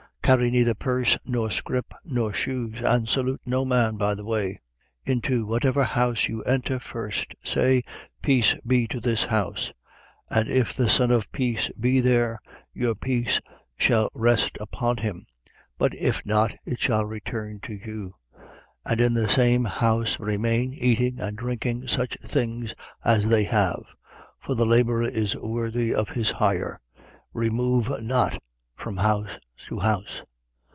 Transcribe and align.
10:4. 0.23 0.37
Carry 0.37 0.51
neither 0.51 0.73
purse, 0.73 1.17
nor 1.25 1.51
scrip, 1.51 1.93
nor 2.05 2.31
shoes: 2.31 2.79
and 2.81 3.09
salute 3.09 3.41
no 3.45 3.65
man 3.65 3.97
by 3.97 4.15
the 4.15 4.23
way. 4.23 4.51
10:5. 5.05 5.11
Into 5.11 5.45
whatever 5.45 5.83
house 5.83 6.29
you 6.29 6.41
enter, 6.43 6.79
first 6.79 7.35
say: 7.43 7.83
Peace 8.21 8.55
be 8.65 8.87
to 8.87 9.01
this 9.01 9.25
house. 9.25 9.73
10:6. 10.31 10.39
And 10.39 10.49
if 10.49 10.73
the 10.73 10.87
son 10.87 11.11
of 11.11 11.29
peace 11.33 11.69
be 11.77 11.99
there, 11.99 12.39
your 12.73 12.95
peace 12.95 13.41
shall 13.77 14.09
rest 14.13 14.57
upon 14.61 14.97
him: 14.97 15.25
but 15.77 15.93
if 15.95 16.25
not, 16.25 16.55
it 16.63 16.79
shall 16.79 17.03
return 17.03 17.59
to 17.63 17.73
you. 17.73 18.15
10:7. 18.37 18.41
And 18.85 19.01
in 19.01 19.13
the 19.15 19.27
same 19.27 19.65
house, 19.65 20.17
remain, 20.17 20.71
eating 20.73 21.19
and 21.19 21.35
drinking 21.37 21.89
such 21.89 22.15
things 22.21 22.73
as 23.03 23.27
they 23.27 23.43
have: 23.43 23.95
for 24.37 24.55
the 24.55 24.65
labourer 24.65 25.03
is 25.09 25.35
worthy 25.35 25.93
of 25.93 26.09
his 26.09 26.29
hire. 26.31 26.79
Remove 27.33 27.89
not 28.01 28.41
from 28.77 28.97
house 28.97 29.37
to 29.59 29.77
house. 29.77 30.23